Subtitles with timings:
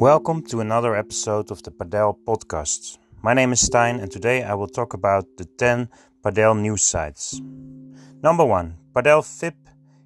[0.00, 2.98] Welcome to another episode of the Padel podcast.
[3.20, 5.88] My name is Stijn, and today I will talk about the 10
[6.22, 7.40] Padel news sites.
[8.22, 9.56] Number 1 Padel FIP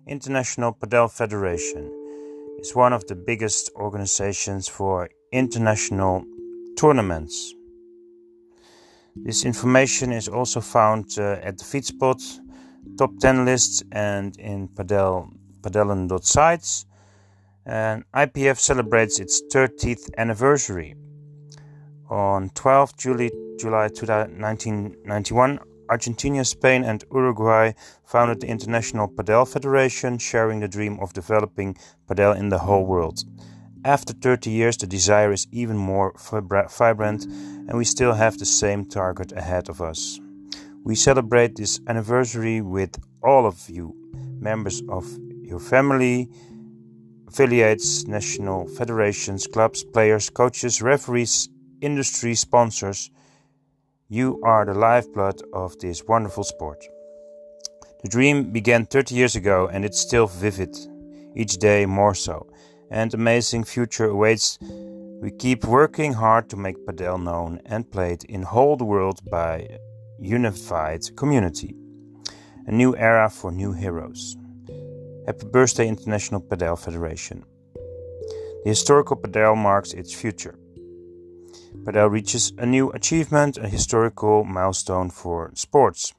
[0.06, 1.92] International Padel Federation
[2.58, 6.24] is one of the biggest organizations for international
[6.78, 7.52] tournaments.
[9.14, 12.40] This information is also found uh, at the Feedspot
[12.96, 15.28] top 10 lists and in Padel,
[15.60, 16.86] padellen.sites
[17.66, 20.94] and IPF celebrates its 30th anniversary.
[22.10, 27.72] On 12 July, July 1991, Argentina, Spain, and Uruguay
[28.04, 31.76] founded the International Padel Federation, sharing the dream of developing
[32.08, 33.24] padel in the whole world.
[33.84, 38.84] After 30 years, the desire is even more vibrant, and we still have the same
[38.84, 40.20] target ahead of us.
[40.84, 43.94] We celebrate this anniversary with all of you,
[44.40, 45.06] members of
[45.42, 46.28] your family,
[47.32, 51.48] affiliates, national federations, clubs, players, coaches, referees,
[51.80, 53.10] industry sponsors.
[54.10, 56.84] You are the lifeblood of this wonderful sport.
[58.02, 60.76] The dream began 30 years ago and it's still vivid,
[61.34, 62.52] each day more so.
[62.90, 64.58] And amazing future awaits.
[65.22, 69.78] We keep working hard to make Padel known and played in whole the world by
[70.18, 71.74] unified community.
[72.66, 74.36] A new era for new heroes.
[75.24, 77.44] Happy birthday, International Padel Federation.
[78.64, 80.58] The historical Padel marks its future.
[81.84, 86.12] Padel reaches a new achievement, a historical milestone for sports.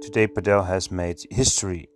[0.00, 1.90] Today, Padel has made history.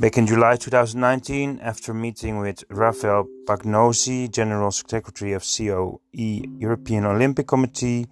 [0.00, 7.46] Back in July 2019, after meeting with Rafael Pagnozzi, General Secretary of COE European Olympic
[7.46, 8.06] Committee,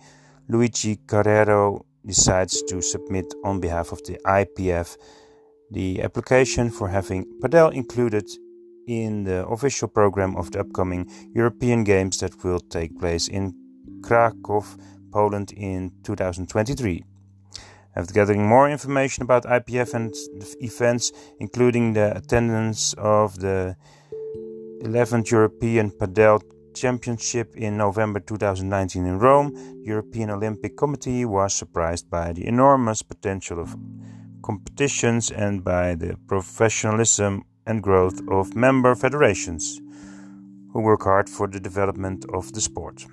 [0.50, 4.98] Luigi Carraro decides to submit on behalf of the IPF
[5.70, 8.28] the application for having Padel included
[8.86, 13.54] in the official program of the upcoming European Games that will take place in
[14.02, 14.64] Krakow,
[15.10, 17.04] Poland in 2023.
[17.96, 20.14] After gathering more information about IPF and
[20.60, 23.76] events, including the attendance of the
[24.82, 26.42] 11th European Padel
[26.74, 33.00] Championship in November 2019 in Rome, the European Olympic Committee was surprised by the enormous
[33.02, 33.76] potential of
[34.44, 39.80] competitions and by the professionalism and growth of member federations
[40.70, 43.06] who work hard for the development of the sport.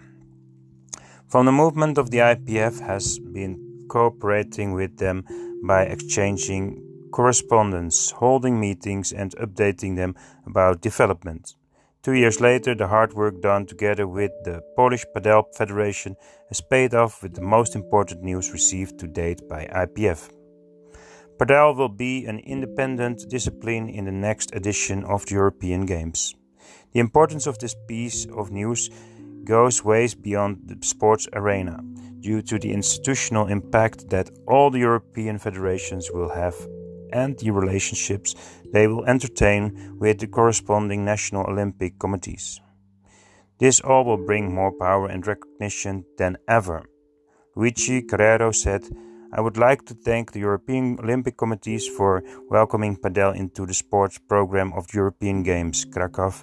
[1.29, 5.23] From the movement of the IPF has been cooperating with them
[5.63, 10.15] by exchanging correspondence, holding meetings and updating them
[10.45, 11.55] about development.
[12.03, 16.15] Two years later, the hard work done together with the Polish Padel Federation
[16.49, 20.40] has paid off with the most important news received to date by IPF.
[21.41, 26.35] Padel will be an independent discipline in the next edition of the European Games.
[26.93, 28.91] The importance of this piece of news
[29.43, 31.79] goes ways beyond the sports arena
[32.19, 36.53] due to the institutional impact that all the European federations will have
[37.11, 38.35] and the relationships
[38.71, 42.61] they will entertain with the corresponding national Olympic committees.
[43.57, 46.85] This all will bring more power and recognition than ever.
[47.55, 48.83] Luigi Carraro said,
[49.33, 54.17] I would like to thank the European Olympic Committees for welcoming Padel into the sports
[54.17, 56.33] program of European Games, Krakow,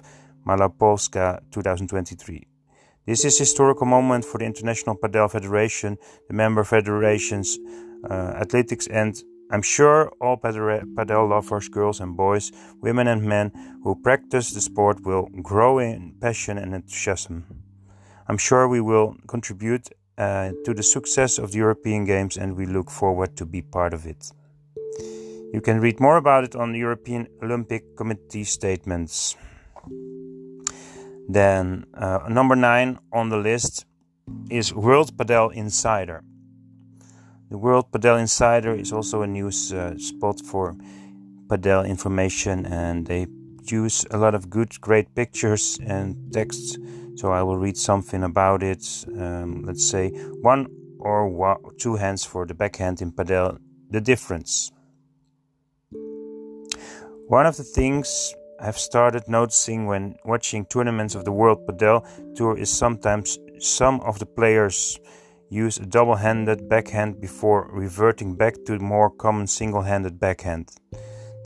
[0.47, 2.47] Malopolska 2023.
[3.05, 7.59] This is a historical moment for the International Padel Federation, the member federations,
[8.09, 9.21] uh, athletics, and
[9.51, 12.51] I'm sure all padel lovers, girls and boys,
[12.81, 13.51] women and men
[13.83, 17.45] who practice the sport will grow in passion and enthusiasm.
[18.27, 19.89] I'm sure we will contribute
[20.19, 23.93] uh, to the success of the European Games and we look forward to be part
[23.93, 24.31] of it.
[25.53, 29.35] You can read more about it on the European Olympic Committee statements.
[31.27, 33.85] Then, uh, number nine on the list
[34.49, 36.23] is World Padel Insider.
[37.49, 40.75] The World Padel Insider is also a news uh, spot for
[41.47, 43.25] Padel information, and they
[43.63, 46.77] use a lot of good, great pictures and texts
[47.19, 49.05] so I will read something about it.
[49.07, 50.09] Um, let's say
[50.41, 50.67] one
[50.99, 53.59] or one, two hands for the backhand in padel.
[53.89, 54.71] The difference.
[57.27, 62.05] One of the things I've started noticing when watching tournaments of the World Padel
[62.35, 64.99] Tour is sometimes some of the players
[65.49, 70.69] use a double-handed backhand before reverting back to more common single-handed backhand.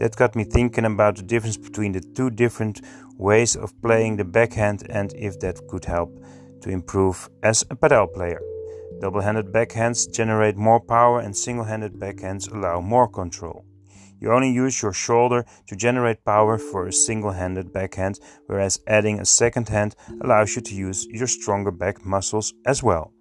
[0.03, 2.81] That got me thinking about the difference between the two different
[3.17, 6.11] ways of playing the backhand and if that could help
[6.59, 8.41] to improve as a padel player.
[8.99, 13.63] Double handed backhands generate more power and single handed backhands allow more control.
[14.19, 19.21] You only use your shoulder to generate power for a single handed backhand, whereas adding
[19.21, 23.13] a second hand allows you to use your stronger back muscles as well.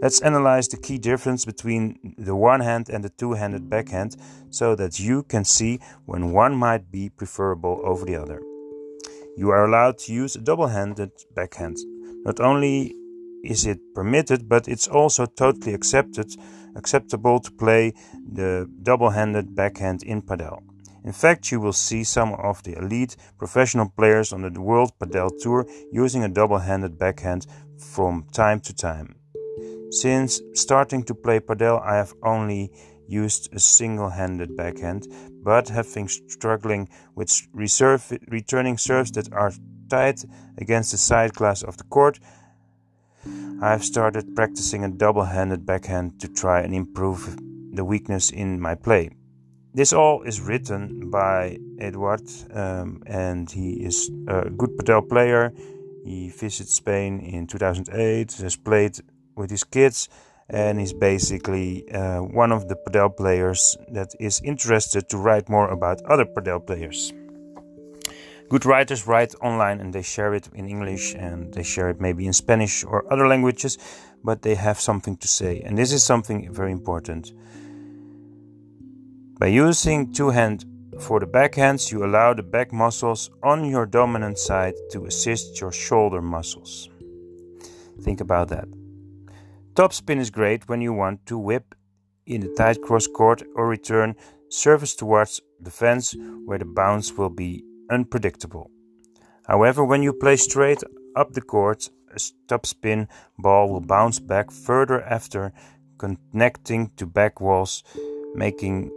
[0.00, 4.16] Let's analyze the key difference between the one hand and the two handed backhand
[4.50, 8.40] so that you can see when one might be preferable over the other.
[9.36, 11.76] You are allowed to use a double handed backhand.
[12.24, 12.94] Not only
[13.44, 16.34] is it permitted, but it's also totally accepted
[16.78, 17.92] acceptable to play
[18.32, 20.62] the double-handed backhand in padel.
[21.04, 25.30] In fact, you will see some of the elite professional players on the World Padel
[25.40, 27.46] Tour using a double-handed backhand
[27.78, 29.16] from time to time.
[29.90, 32.70] Since starting to play padel, I have only
[33.06, 35.08] used a single-handed backhand,
[35.42, 39.52] but having struggling with reserve, returning serves that are
[39.88, 40.24] tight
[40.58, 42.20] against the side glass of the court,
[43.60, 47.38] I have started practicing a double handed backhand to try and improve
[47.72, 49.10] the weakness in my play.
[49.74, 55.52] This all is written by Eduard, um, and he is a good padel player.
[56.04, 58.98] He visited Spain in 2008, has played
[59.38, 60.08] with his kids,
[60.50, 65.68] and he's basically uh, one of the padel players that is interested to write more
[65.70, 67.12] about other padel players
[68.48, 72.26] good writers write online and they share it in English and they share it maybe
[72.26, 73.78] in Spanish or other languages,
[74.24, 75.60] but they have something to say.
[75.60, 77.32] And this is something very important.
[79.38, 80.64] By using two hand
[80.98, 85.70] for the backhands, you allow the back muscles on your dominant side to assist your
[85.70, 86.88] shoulder muscles.
[88.00, 88.77] Think about that.
[89.78, 91.72] Topspin is great when you want to whip
[92.26, 94.16] in a tight cross court or return
[94.48, 96.16] service towards the fence
[96.46, 98.72] where the bounce will be unpredictable.
[99.46, 100.82] However, when you play straight
[101.14, 103.06] up the court, a topspin
[103.38, 105.52] ball will bounce back further after
[105.98, 107.84] connecting to back walls,
[108.34, 108.90] making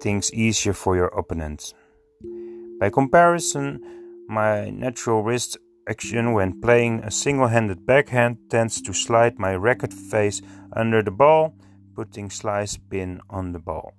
[0.00, 1.74] things easier for your opponent.
[2.78, 3.80] By comparison,
[4.28, 5.58] my natural wrist
[5.88, 10.40] action when playing a single handed backhand tends to slide my racket face
[10.74, 11.54] under the ball,
[11.94, 13.94] putting slice spin on the ball.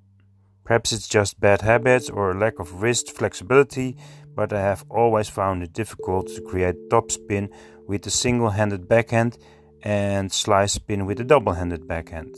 [0.64, 3.98] Perhaps it's just bad habits or a lack of wrist flexibility,
[4.36, 7.50] but I have always found it difficult to create top spin
[7.88, 9.38] with a single handed backhand
[9.84, 12.36] and slice spin with a double handed backhand.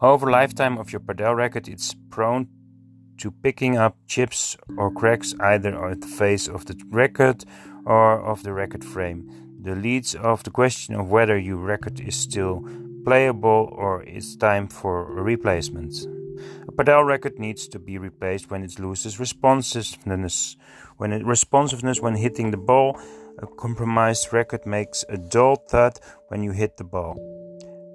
[0.00, 2.48] Over lifetime of your padel racket, it's prone
[3.18, 7.44] to picking up chips or cracks either at the face of the record
[7.84, 9.28] or of the record frame.
[9.62, 12.66] The leads of the question of whether your record is still
[13.04, 15.94] playable or it's time for replacement.
[16.68, 20.56] A padel record needs to be replaced when it loses responsiveness.
[20.96, 22.98] When it responsiveness when hitting the ball,
[23.38, 25.98] a compromised record makes a dull thud
[26.28, 27.16] when you hit the ball.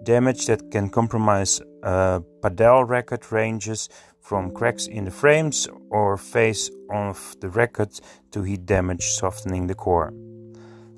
[0.04, 3.90] Damage that can compromise uh, a padel record ranges
[4.28, 7.90] from cracks in the frames or face of the record
[8.30, 10.14] to heat damage softening the core.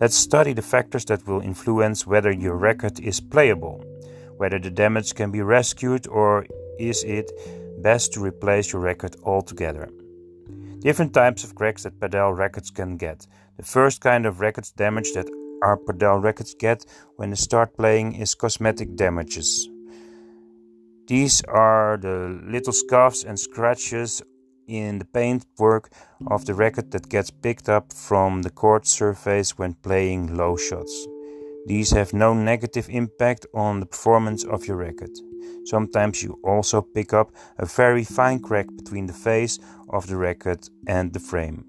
[0.02, 3.84] Let's study the factors that will influence whether your record is playable,
[4.38, 6.48] whether the damage can be rescued or
[6.80, 7.32] is it
[7.84, 9.90] best to replace your record altogether?
[10.80, 13.28] Different types of cracks that padel records can get.
[13.58, 15.30] The first kind of rackets damage that
[15.62, 16.84] our padel records get
[17.18, 19.70] when they start playing is cosmetic damages.
[21.10, 24.22] These are the little scuffs and scratches
[24.68, 25.90] in the paintwork
[26.28, 31.08] of the record that gets picked up from the court surface when playing low shots.
[31.66, 35.10] These have no negative impact on the performance of your record.
[35.66, 39.58] Sometimes you also pick up a very fine crack between the face
[39.90, 41.66] of the record and the frame.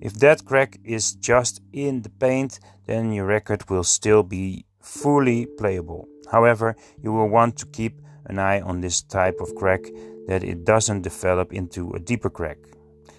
[0.00, 5.46] If that crack is just in the paint, then your record will still be fully
[5.58, 6.06] playable.
[6.30, 8.00] However, you will want to keep
[8.30, 9.82] an eye on this type of crack
[10.26, 12.58] that it doesn't develop into a deeper crack.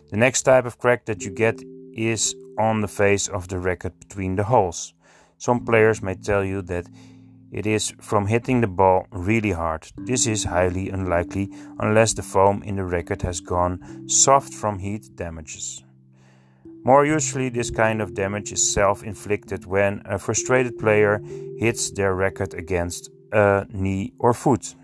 [0.09, 1.61] The next type of crack that you get
[1.93, 4.93] is on the face of the racket between the holes.
[5.37, 6.87] Some players may tell you that
[7.51, 9.91] it is from hitting the ball really hard.
[9.97, 15.15] This is highly unlikely unless the foam in the racket has gone soft from heat
[15.15, 15.83] damages.
[16.83, 21.21] More usually, this kind of damage is self inflicted when a frustrated player
[21.57, 24.75] hits their racket against a knee or foot.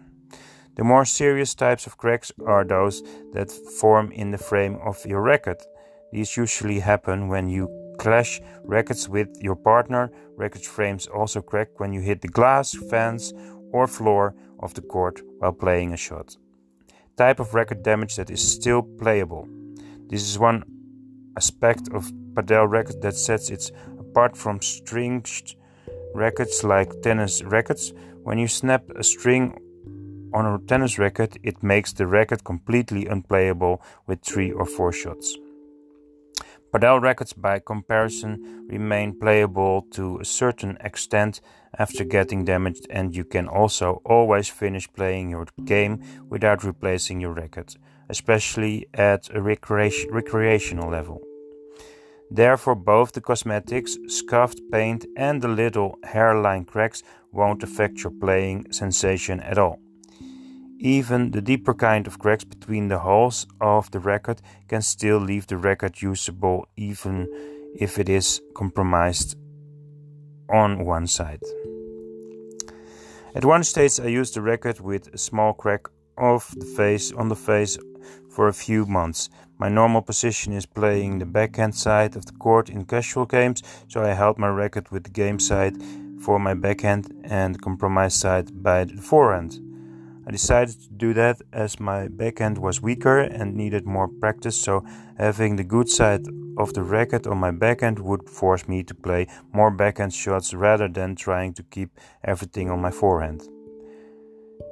[0.78, 3.02] The more serious types of cracks are those
[3.34, 5.66] that form in the frame of your racket.
[6.12, 7.68] These usually happen when you
[7.98, 10.12] clash rackets with your partner.
[10.36, 13.34] Racket frames also crack when you hit the glass, fence,
[13.72, 16.38] or floor of the court while playing a shot.
[17.18, 19.48] Type of racket damage that is still playable.
[20.10, 20.64] This is one
[21.36, 25.56] aspect of padel racket that sets it apart from stringed
[26.14, 27.94] rackets like tennis rackets.
[28.24, 29.58] When you snap a string
[30.34, 35.38] on a tennis racket, it makes the racket completely unplayable with three or four shots.
[36.72, 41.40] Padel rackets, by comparison, remain playable to a certain extent
[41.80, 47.34] after getting damaged, and you can also always finish playing your game without replacing your
[47.34, 47.78] racket,
[48.10, 51.22] especially at a recreation, recreational level.
[52.30, 58.74] Therefore, both the cosmetics, scuffed paint, and the little hairline cracks won't affect your playing
[58.74, 59.80] sensation at all.
[60.80, 65.48] Even the deeper kind of cracks between the holes of the record can still leave
[65.48, 67.28] the record usable even
[67.76, 69.36] if it is compromised
[70.50, 71.42] on one side.
[73.34, 77.30] At one stage I used the record with a small crack of the face on
[77.30, 77.78] the face
[78.30, 79.30] for a few months.
[79.58, 84.04] My normal position is playing the backhand side of the court in casual games, so
[84.04, 85.76] I held my record with the game side
[86.22, 89.60] for my backhand and compromise side by the forehand.
[90.28, 94.84] I decided to do that as my backhand was weaker and needed more practice, so
[95.18, 96.26] having the good side
[96.58, 100.90] of the racket on my backhand would force me to play more backhand shots rather
[100.90, 101.92] than trying to keep
[102.26, 103.42] everything on my forehand.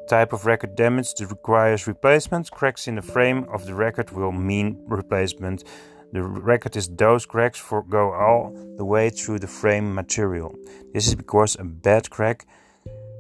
[0.10, 2.52] Type of racket damage that requires replacement.
[2.52, 5.64] Cracks in the frame of the racket will mean replacement.
[6.12, 10.54] The racket is those cracks for go all the way through the frame material.
[10.94, 12.46] This is because a bad crack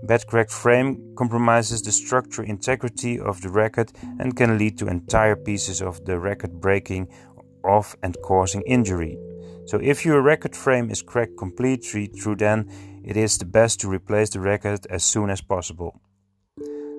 [0.07, 5.35] Bad cracked frame compromises the structural integrity of the racket and can lead to entire
[5.35, 7.07] pieces of the racket breaking
[7.63, 9.17] off and causing injury.
[9.65, 12.69] So if your racket frame is cracked completely through then
[13.03, 15.99] it is the best to replace the racket as soon as possible.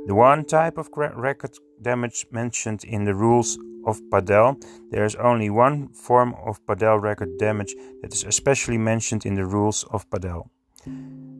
[0.07, 4.61] The one type of racket damage mentioned in the rules of Padel,
[4.91, 7.73] there is only one form of Padel racket damage
[8.03, 10.49] that is especially mentioned in the rules of Padel.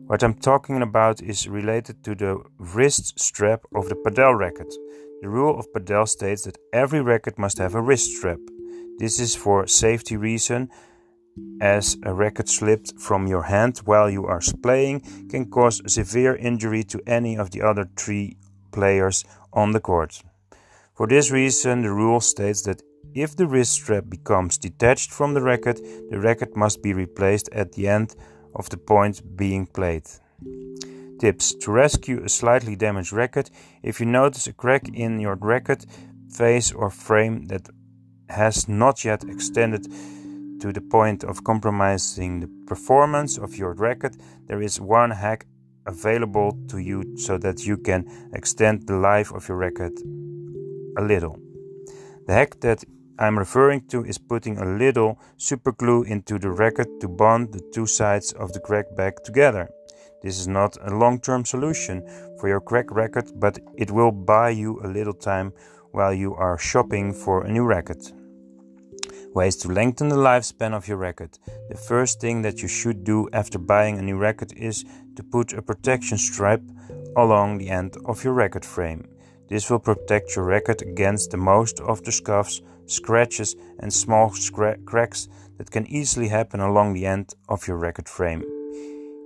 [0.07, 4.73] What I'm talking about is related to the wrist strap of the padel racket.
[5.21, 8.39] The rule of padel states that every racket must have a wrist strap.
[8.99, 10.69] This is for safety reason
[11.59, 16.85] as a racket slipped from your hand while you are playing can cause severe injury
[16.85, 18.37] to any of the other three
[18.71, 20.23] players on the court.
[20.95, 22.81] For this reason, the rule states that
[23.13, 27.73] if the wrist strap becomes detached from the racket, the racket must be replaced at
[27.73, 28.15] the end
[28.57, 30.03] of the point being played.
[31.19, 33.49] Tips to rescue a slightly damaged racket
[33.81, 35.85] if you notice a crack in your racket
[36.29, 37.69] face or frame that
[38.29, 39.87] has not yet extended
[40.59, 45.45] to the point of compromising the performance of your racket, there is one hack
[45.85, 49.93] available to you so that you can extend the life of your racket
[50.97, 51.39] a little.
[52.25, 52.83] The hack that
[53.19, 57.87] I'm referring to is putting a little superglue into the racket to bond the two
[57.87, 59.69] sides of the crack back together.
[60.21, 62.07] This is not a long term solution
[62.39, 65.51] for your crack record, but it will buy you a little time
[65.91, 68.11] while you are shopping for a new racket.
[69.33, 71.39] Ways to lengthen the lifespan of your record.
[71.69, 75.53] The first thing that you should do after buying a new record is to put
[75.53, 76.63] a protection stripe
[77.15, 79.07] along the end of your record frame.
[79.49, 84.83] This will protect your record against the most of the scuffs, scratches, and small scra-
[84.85, 85.27] cracks
[85.57, 88.43] that can easily happen along the end of your record frame.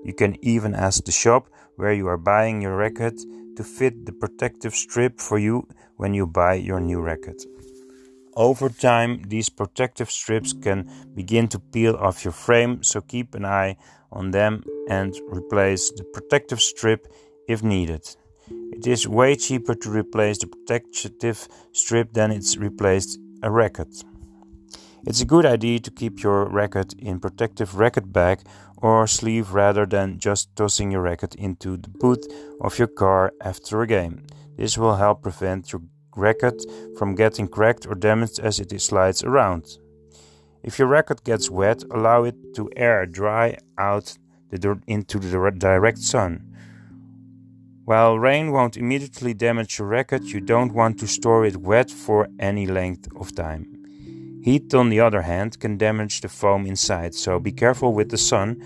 [0.04, 3.22] You can even ask the shop where you are buying your racket
[3.56, 7.44] to fit the protective strip for you when you buy your new racket.
[8.36, 13.46] Over time, these protective strips can begin to peel off your frame, so keep an
[13.46, 13.76] eye
[14.12, 17.08] on them and replace the protective strip
[17.48, 18.08] if needed.
[18.72, 24.04] It is way cheaper to replace the protective strip than it's replaced a racket.
[25.06, 28.42] It's a good idea to keep your racket in protective racket bag
[28.78, 32.26] or sleeve rather than just tossing your racket into the boot
[32.62, 34.26] of your car after a game.
[34.58, 35.82] This will help prevent your
[36.16, 36.64] racket
[36.98, 39.66] from getting cracked or damaged as it slides around.
[40.62, 44.18] If your racket gets wet, allow it to air dry out
[44.88, 46.51] into the direct sun.
[47.86, 52.28] While rain won't immediately damage your racket, you don't want to store it wet for
[52.40, 53.68] any length of time.
[54.44, 58.18] Heat, on the other hand, can damage the foam inside, so be careful with the
[58.18, 58.62] sun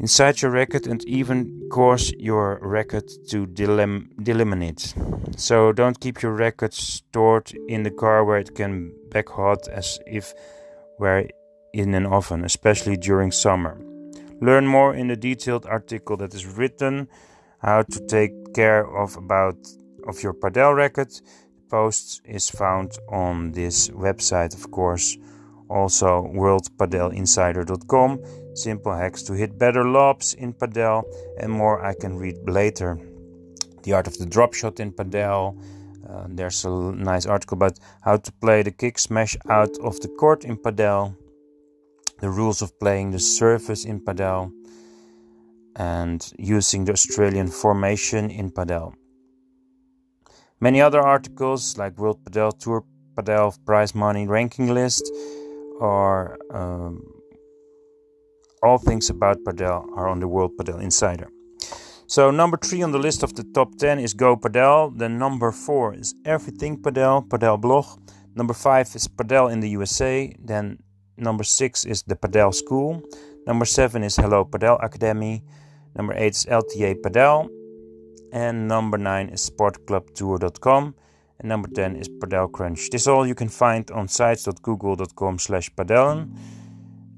[0.00, 4.92] inside your racket and even cause your racket to delim- delaminate.
[5.38, 9.98] So don't keep your racket stored in the car where it can back hot as
[10.06, 10.34] if
[10.98, 11.26] were
[11.72, 13.80] in an oven, especially during summer.
[14.40, 17.08] Learn more in the detailed article that is written
[17.64, 19.56] how to take care of about
[20.06, 21.20] of your padel racket.
[21.56, 25.16] The post is found on this website, of course.
[25.68, 28.20] Also, worldpadelinsider.com.
[28.54, 31.02] Simple hacks to hit better lobs in padel
[31.40, 32.98] and more I can read later.
[33.84, 35.56] the art of the drop shot in padel.
[36.08, 40.08] Uh, there's a nice article about how to play the kick smash out of the
[40.08, 41.14] court in padel,
[42.20, 44.50] the rules of playing the service in padel,
[45.76, 48.94] and using the Australian formation in padel.
[50.60, 52.84] Many other articles like World Padel Tour
[53.16, 55.10] Padel prize money ranking list
[55.80, 57.02] or um,
[58.62, 61.28] all things about Padel are on the World Padel Insider.
[62.06, 64.96] So number three on the list of the top 10 is Go Padel.
[64.96, 67.86] Then number four is Everything Padel, Padel Blog.
[68.34, 70.34] Number five is Padel in the USA.
[70.38, 70.78] Then
[71.16, 73.02] number six is the Padel School.
[73.46, 75.42] Number seven is Hello Padel Academy.
[75.96, 77.48] Number eight is LTA Padel.
[78.32, 80.94] And number nine is sportclubtour.com.
[81.38, 82.90] And number 10 is Padel Crunch.
[82.90, 86.36] This all you can find on sites.google.com slash padellen.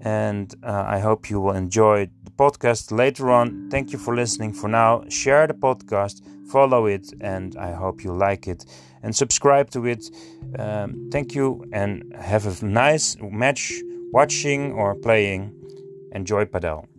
[0.00, 3.68] And uh, I hope you will enjoy the podcast later on.
[3.70, 5.04] Thank you for listening for now.
[5.08, 8.64] Share the podcast, follow it, and I hope you like it.
[9.02, 10.10] And subscribe to it.
[10.58, 13.74] Um, thank you and have a nice match
[14.12, 15.52] watching or playing.
[16.12, 16.95] Enjoy Padel.